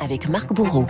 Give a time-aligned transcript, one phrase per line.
[0.00, 0.86] avec Marc Bourreau.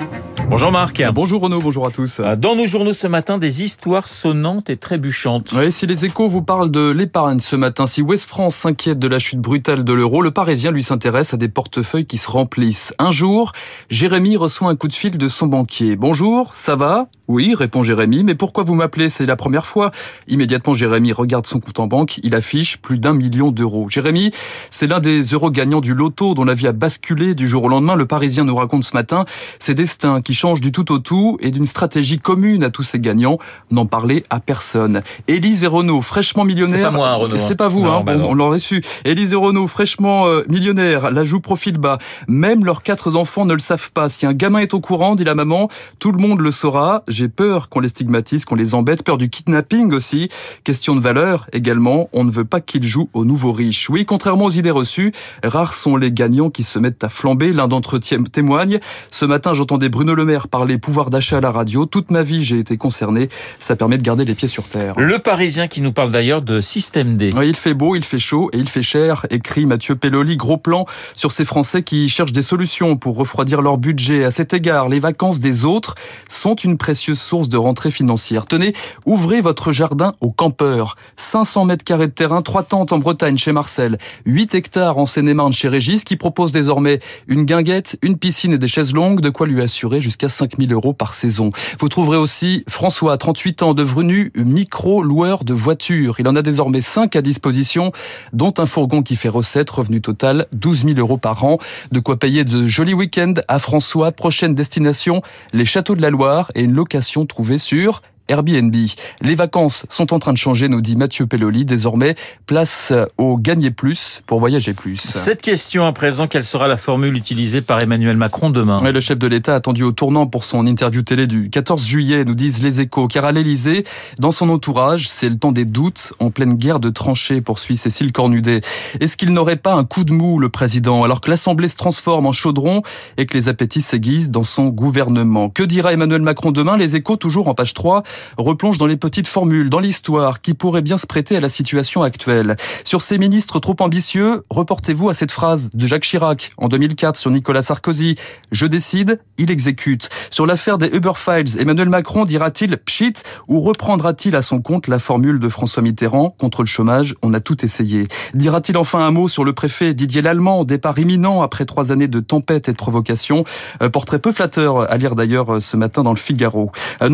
[0.49, 1.03] Bonjour Marc.
[1.13, 2.21] Bonjour Renaud, bonjour à tous.
[2.39, 5.53] Dans nos journaux ce matin, des histoires sonnantes et trébuchantes.
[5.57, 9.09] Oui, si les échos vous parlent de l'épargne ce matin, si West France s'inquiète de
[9.09, 12.93] la chute brutale de l'euro, le Parisien lui s'intéresse à des portefeuilles qui se remplissent.
[12.99, 13.53] Un jour,
[13.89, 15.97] Jérémy reçoit un coup de fil de son banquier.
[15.97, 17.09] Bonjour, ça va?
[17.27, 19.09] Oui, répond Jérémy, mais pourquoi vous m'appelez?
[19.09, 19.91] C'est la première fois.
[20.29, 23.89] Immédiatement, Jérémy regarde son compte en banque, il affiche plus d'un million d'euros.
[23.89, 24.31] Jérémy,
[24.71, 27.69] c'est l'un des heureux gagnants du loto dont la vie a basculé du jour au
[27.69, 27.97] lendemain.
[27.97, 29.25] Le Parisien nous raconte ce matin
[29.59, 33.01] ces destins qui changent du tout au tout et d'une stratégie commune à tous ces
[33.01, 33.39] gagnants,
[33.71, 35.01] n'en parler à personne.
[35.27, 36.77] Élise et Renaud, fraîchement millionnaire.
[36.77, 37.39] C'est pas moi, Renaud.
[37.39, 38.03] C'est pas vous, hein.
[38.05, 38.83] bah on l'aurait su.
[39.07, 41.99] Élise et Renaud, fraîchement euh, millionnaire, la joue profil bas.
[42.29, 44.09] Même leurs quatre enfants ne le savent pas.
[44.11, 45.69] Si un gamin est au courant, dit la maman,
[45.99, 47.03] tout le monde le saura.
[47.15, 49.05] J'ai peur qu'on les stigmatise, qu'on les embête.
[49.05, 50.29] Peur du kidnapping aussi.
[50.65, 52.09] Question de valeur également.
[52.13, 53.89] On ne veut pas qu'ils jouent aux nouveaux riches.
[53.89, 55.13] Oui, contrairement aux idées reçues,
[55.45, 57.53] rares sont les gagnants qui se mettent à flamber.
[57.53, 58.81] L'un d'entre eux témoigne.
[59.11, 61.87] Ce matin, j'entendais Bruno Le Maire parler pouvoir d'achat à la radio.
[61.87, 63.29] Toute ma vie, j'ai été concerné.
[63.61, 64.95] Ça permet de garder les pieds sur terre.
[64.99, 67.31] Le Parisien qui nous parle d'ailleurs de Système D.
[67.37, 70.37] Oui, il fait beau, il fait chaud et il fait cher, écrit Mathieu Pelloli.
[70.37, 74.25] Gros plan sur ces Français qui cherchent des solutions pour refroidir leur budget.
[74.25, 75.95] À cet égard, les vacances des autres
[76.29, 76.77] sont une
[77.13, 78.47] source de rentrée financière.
[78.47, 78.73] Tenez,
[79.05, 80.97] ouvrez votre jardin aux campeurs.
[81.17, 85.53] 500 mètres carrés de terrain, trois tentes en Bretagne chez Marcel, 8 hectares en Seine-et-Marne
[85.53, 89.47] chez Régis qui propose désormais une guinguette, une piscine et des chaises longues, de quoi
[89.47, 91.51] lui assurer jusqu'à 5000 euros par saison.
[91.79, 96.17] Vous trouverez aussi François, 38 ans, devenu micro-loueur de voitures.
[96.19, 97.93] Il en a désormais 5 à disposition,
[98.33, 101.59] dont un fourgon qui fait recette, revenu total 12 000 euros par an.
[101.93, 104.13] De quoi payer de jolis week-ends à François.
[104.13, 106.94] Prochaine destination, les châteaux de la Loire et une location
[107.27, 108.75] trouvée sur Airbnb.
[109.21, 111.65] Les vacances sont en train de changer, nous dit Mathieu Pelloli.
[111.65, 112.15] Désormais,
[112.47, 114.97] place au gagner plus pour voyager plus.
[114.97, 118.79] Cette question à présent, quelle sera la formule utilisée par Emmanuel Macron demain?
[118.83, 122.35] Le chef de l'État attendu au tournant pour son interview télé du 14 juillet, nous
[122.35, 123.09] disent les échos.
[123.09, 123.85] Car à l'Élysée,
[124.19, 128.13] dans son entourage, c'est le temps des doutes en pleine guerre de tranchées, poursuit Cécile
[128.13, 128.61] Cornudet.
[129.01, 132.27] Est-ce qu'il n'aurait pas un coup de mou, le président, alors que l'Assemblée se transforme
[132.27, 132.83] en chaudron
[133.17, 135.51] et que les appétits s'aiguisent dans son gouvernement?
[135.51, 136.77] Que dira Emmanuel Macron demain?
[136.77, 138.03] Les échos, toujours en page 3
[138.39, 142.03] replonge dans les petites formules, dans l'histoire qui pourrait bien se prêter à la situation
[142.03, 142.57] actuelle.
[142.85, 147.31] Sur ces ministres trop ambitieux, reportez-vous à cette phrase de Jacques Chirac en 2004 sur
[147.31, 148.17] Nicolas Sarkozy.
[148.53, 150.09] Je décide, il exécute.
[150.31, 153.15] Sur l'affaire des Uber Files, Emmanuel Macron dira-t-il pchit
[153.49, 157.41] ou reprendra-t-il à son compte la formule de François Mitterrand contre le chômage, on a
[157.41, 158.09] tout essayé.
[158.35, 162.21] Dira-t-il enfin un mot sur le préfet Didier Lallemand, départ imminent après trois années de
[162.21, 163.45] tempête et de provocation?
[163.83, 166.71] Euh, portrait peu flatteur à lire d'ailleurs euh, ce matin dans le Figaro.
[167.03, 167.09] Euh,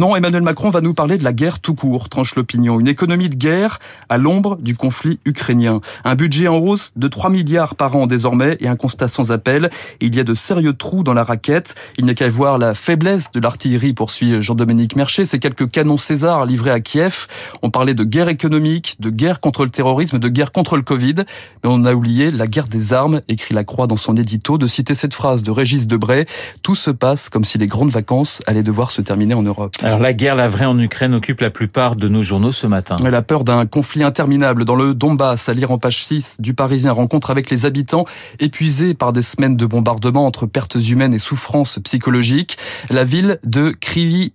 [0.95, 2.81] parler de la guerre tout court, tranche l'opinion.
[2.81, 3.79] Une économie de guerre
[4.09, 5.81] à l'ombre du conflit ukrainien.
[6.05, 9.71] Un budget en hausse de 3 milliards par an désormais et un constat sans appel.
[10.01, 11.75] Il y a de sérieux trous dans la raquette.
[11.99, 15.27] Il n'y a qu'à voir la faiblesse de l'artillerie, poursuit Jean-Dominique Mercher.
[15.27, 17.27] Ces quelques canons César livrés à Kiev.
[17.63, 21.15] On parlait de guerre économique, de guerre contre le terrorisme, de guerre contre le Covid.
[21.17, 24.67] Mais on a oublié la guerre des armes, écrit la Croix dans son édito, de
[24.67, 26.27] citer cette phrase de Régis Debray.
[26.63, 29.75] Tout se passe comme si les grandes vacances allaient devoir se terminer en Europe.
[29.83, 32.97] Alors la guerre, la vraie en Ukraine, occupe la plupart de nos journaux ce matin.
[33.03, 36.93] La peur d'un conflit interminable dans le Donbass, à lire en page 6 du Parisien,
[36.93, 38.05] rencontre avec les habitants
[38.39, 42.57] épuisés par des semaines de bombardements entre pertes humaines et souffrances psychologiques.
[42.91, 44.33] La ville de Kryvyi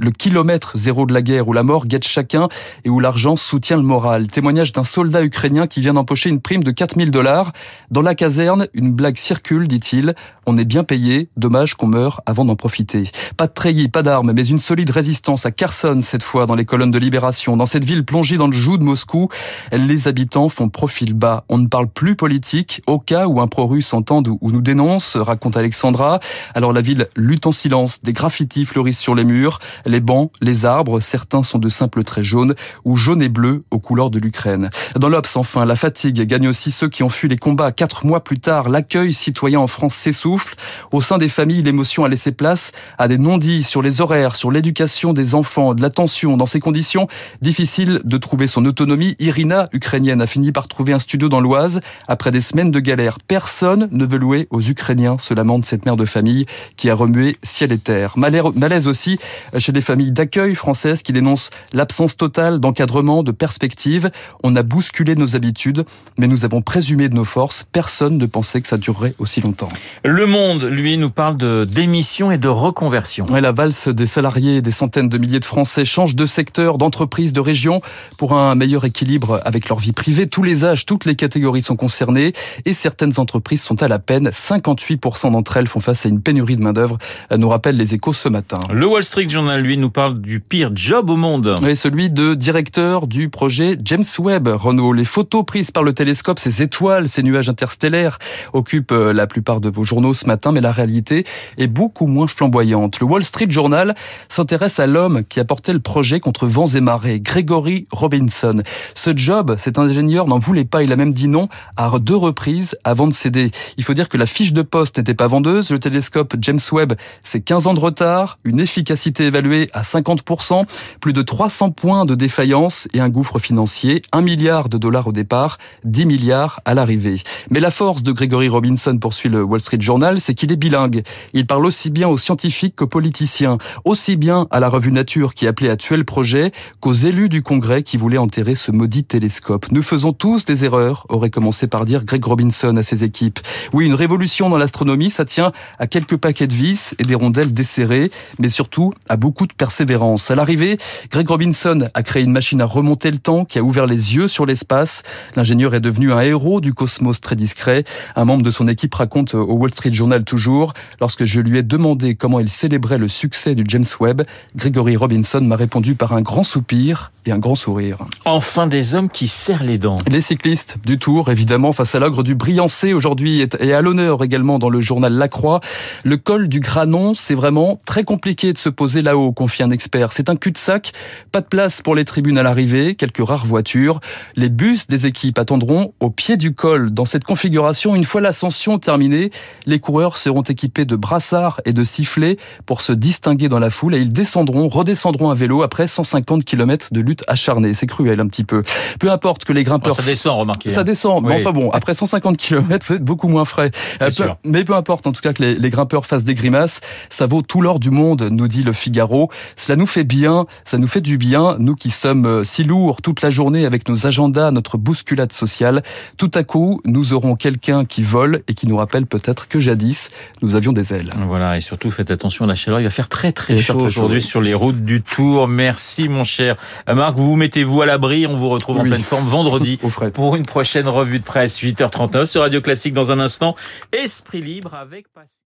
[0.00, 2.48] le kilomètre zéro de la guerre où la mort guette chacun
[2.84, 4.28] et où l'argent soutient le moral.
[4.28, 7.52] Témoignage d'un soldat ukrainien qui vient d'empocher une prime de 4000 dollars.
[7.90, 10.14] Dans la caserne, une blague circule, dit-il.
[10.46, 13.10] On est bien payé, dommage qu'on meure avant d'en profiter.
[13.36, 16.64] Pas de treillis, pas d'armes, mais une solide résistance à Kherson cette fois dans les
[16.64, 17.56] colonnes de Libération.
[17.56, 19.28] Dans cette ville plongée dans le joug de Moscou,
[19.72, 21.44] les habitants font profil bas.
[21.48, 25.56] On ne parle plus politique au cas où un pro-russe entende ou nous dénonce, raconte
[25.56, 26.20] Alexandra.
[26.54, 30.64] Alors la ville lutte en silence, des graffitis fleurissent sur les murs, les bancs, les
[30.64, 32.54] arbres, certains sont de simples traits jaunes
[32.84, 34.70] ou jaunes et bleus aux couleurs de l'Ukraine.
[34.98, 37.72] Dans l'Obs, enfin, la fatigue gagne aussi ceux qui ont fui les combats.
[37.72, 40.54] Quatre mois plus tard, l'accueil citoyen en France s'essouffle.
[40.90, 44.50] Au sein des familles, l'émotion a laissé place à des non-dits sur les horaires, sur
[44.50, 46.36] l'éducation des enfants, de l'attention.
[46.36, 47.08] Dans ces conditions,
[47.42, 49.16] difficile de trouver son autonomie.
[49.18, 51.80] Irina, ukrainienne, a fini par trouver un studio dans l'Oise.
[52.08, 55.96] Après des semaines de galère, personne ne veut louer aux Ukrainiens, se lamente cette mère
[55.96, 56.46] de famille
[56.76, 58.14] qui a remué ciel et terre.
[58.16, 59.18] Malaise aussi
[59.58, 64.10] chez les familles d'accueil françaises qui dénoncent l'absence totale d'encadrement, de perspective.
[64.42, 65.84] On a bousculé nos habitudes,
[66.18, 67.64] mais nous avons présumé de nos forces.
[67.72, 69.68] Personne ne pensait que ça durerait aussi longtemps.
[70.04, 73.26] Le Monde, lui, nous parle de démission et de reconversion.
[73.26, 76.76] Ouais, la valse des salariés, des centaines de milliers de Français Français changent de secteur,
[76.76, 77.80] d'entreprise, de région
[78.18, 80.26] pour un meilleur équilibre avec leur vie privée.
[80.26, 82.34] Tous les âges, toutes les catégories sont concernées
[82.66, 84.28] et certaines entreprises sont à la peine.
[84.28, 86.98] 58% d'entre elles font face à une pénurie de main-d'œuvre,
[87.34, 88.58] nous rappelle les échos ce matin.
[88.70, 91.58] Le Wall Street Journal, lui, nous parle du pire job au monde.
[91.66, 94.92] Et celui de directeur du projet James Webb, Renault.
[94.92, 98.18] Les photos prises par le télescope, ces étoiles, ces nuages interstellaires
[98.52, 101.24] occupent euh, la plupart de vos journaux ce matin, mais la réalité
[101.56, 103.00] est beaucoup moins flamboyante.
[103.00, 103.94] Le Wall Street Journal
[104.28, 108.62] s'intéresse à l'homme qui a porté le projet contre vents et marées, Gregory Robinson.
[108.94, 112.76] Ce job, cet ingénieur n'en voulait pas, il a même dit non à deux reprises
[112.84, 113.50] avant de céder.
[113.76, 116.94] Il faut dire que la fiche de poste n'était pas vendeuse, le télescope James Webb,
[117.22, 120.64] c'est 15 ans de retard, une efficacité évaluée à 50%,
[121.00, 125.12] plus de 300 points de défaillance et un gouffre financier, 1 milliard de dollars au
[125.12, 127.20] départ, 10 milliards à l'arrivée.
[127.50, 131.02] Mais la force de Gregory Robinson, poursuit le Wall Street Journal, c'est qu'il est bilingue.
[131.32, 135.46] Il parle aussi bien aux scientifiques qu'aux politiciens, aussi bien à la revue Nature qui
[135.46, 139.66] appelait à tuer le projet qu'aux élus du Congrès qui voulaient enterrer ce maudit télescope.
[139.70, 143.40] Nous faisons tous des erreurs, aurait commencé par dire Greg Robinson à ses équipes.
[143.72, 147.52] Oui, une révolution dans l'astronomie, ça tient à quelques paquets de vis et des rondelles
[147.52, 150.30] desserrées, mais surtout à beaucoup de persévérance.
[150.30, 150.78] À l'arrivée,
[151.10, 154.28] Greg Robinson a créé une machine à remonter le temps qui a ouvert les yeux
[154.28, 155.02] sur l'espace.
[155.34, 157.84] L'ingénieur est devenu un héros du cosmos très discret.
[158.14, 161.62] Un membre de son équipe raconte au Wall Street Journal toujours, lorsque je lui ai
[161.62, 164.22] demandé comment il célébrait le succès du James Webb,
[164.54, 167.98] Gregory Robinson m'a répondu par un grand soupir et un grand sourire.
[168.24, 169.96] Enfin des hommes qui serrent les dents.
[170.08, 174.58] Les cyclistes du Tour, évidemment, face à l'ogre du Briancé aujourd'hui et à l'honneur également
[174.58, 175.60] dans le journal La Croix.
[176.04, 180.12] Le col du Granon, c'est vraiment très compliqué de se poser là-haut, confie un expert.
[180.12, 180.92] C'est un cul-de-sac,
[181.32, 184.00] pas de place pour les tribunes à l'arrivée, quelques rares voitures.
[184.36, 186.90] Les bus des équipes attendront au pied du col.
[186.90, 189.30] Dans cette configuration, une fois l'ascension terminée,
[189.66, 192.36] les coureurs seront équipés de brassards et de sifflets
[192.66, 196.88] pour se distinguer dans la foule et ils descendront, redescendront à vélo après 150 km
[196.92, 197.74] de lutte acharnée.
[197.74, 198.62] C'est cruel un petit peu.
[198.98, 199.94] Peu importe que les grimpeurs...
[199.94, 200.68] ça descend, remarquez.
[200.68, 200.84] Ça hein.
[200.84, 201.24] descend.
[201.24, 203.70] Mais enfin bon, après 150 km, vous êtes beaucoup moins frais.
[204.02, 204.10] Euh,
[204.44, 206.80] mais peu importe en tout cas que les, les grimpeurs fassent des grimaces.
[207.08, 209.30] Ça vaut tout l'or du monde, nous dit le Figaro.
[209.56, 213.02] Cela nous fait bien, ça nous fait du bien, nous qui sommes euh, si lourds
[213.02, 215.82] toute la journée avec nos agendas, notre bousculade sociale.
[216.16, 220.10] Tout à coup, nous aurons quelqu'un qui vole et qui nous rappelle peut-être que jadis,
[220.42, 221.10] nous avions des ailes.
[221.26, 222.80] Voilà, et surtout faites attention à la chaleur.
[222.80, 225.48] Il va faire très très chaud aujourd'hui sur les routes du Tour.
[225.48, 226.56] Merci mon cher
[226.86, 227.16] Marc.
[227.16, 228.26] Vous vous mettez-vous à l'abri.
[228.26, 229.78] On vous retrouve en pleine forme vendredi
[230.14, 233.54] pour une prochaine revue de presse 8h39 sur Radio Classique dans un instant.
[233.92, 235.36] Esprit libre avec Pascal.